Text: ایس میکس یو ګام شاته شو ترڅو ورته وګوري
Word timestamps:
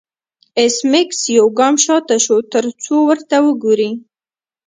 ایس 0.59 0.75
میکس 0.91 1.19
یو 1.37 1.47
ګام 1.59 1.75
شاته 1.85 2.15
شو 2.25 2.37
ترڅو 2.51 2.95
ورته 3.09 3.37
وګوري 3.45 3.91